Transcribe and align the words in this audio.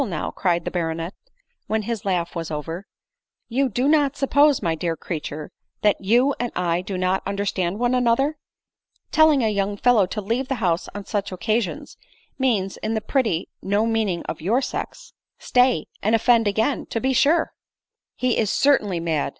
now," 0.09 0.31
cried 0.31 0.65
the 0.65 0.71
baronet, 0.71 1.13
when 1.67 1.83
his 1.83 2.03
laugh 2.05 2.35
was 2.35 2.49
over," 2.49 2.87
you 3.49 3.69
do 3.69 3.87
not 3.87 4.17
suppose, 4.17 4.59
my 4.59 4.73
dear 4.73 4.97
creature, 4.97 5.51
that 5.83 6.01
you 6.03 6.33
and 6.39 6.51
1 6.55 6.81
do 6.81 6.97
not 6.97 7.21
understand 7.27 7.77
one 7.77 7.93
another! 7.93 8.35
Telling 9.11 9.43
a 9.43 9.47
young 9.51 9.77
fellow 9.77 10.07
to 10.07 10.19
leave 10.19 10.47
the 10.47 10.55
house 10.55 10.89
on 10.95 11.05
such 11.05 11.31
occasions,, 11.31 11.97
means, 12.39 12.77
in 12.77 12.95
the 12.95 12.99
pretty 13.01 13.47
no 13.61 13.85
meaning 13.85 14.23
of 14.23 14.41
your 14.41 14.59
sex, 14.59 15.13
* 15.27 15.37
Stay, 15.37 15.85
and 16.01 16.15
offend 16.15 16.47
again, 16.47 16.79
9 16.79 16.85
to 16.87 16.99
be 16.99 17.13
sure." 17.13 17.53
4* 18.19 18.25
N. 18.25 18.29
38 18.33 18.33
ADELINE 18.33 18.33
MOWBRAY." 18.33 18.35
He 18.37 18.37
is 18.41 18.49
certainly 18.51 18.99
mad 18.99 19.29